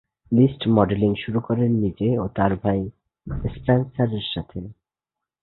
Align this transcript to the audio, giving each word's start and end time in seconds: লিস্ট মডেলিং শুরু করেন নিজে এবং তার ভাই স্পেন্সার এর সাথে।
লিস্ট 0.31 0.61
মডেলিং 0.67 1.11
শুরু 1.15 1.39
করেন 1.39 1.71
নিজে 1.83 2.07
এবং 2.15 2.29
তার 2.35 2.51
ভাই 2.63 2.79
স্পেন্সার 3.49 4.09
এর 4.13 4.25
সাথে। 4.33 4.59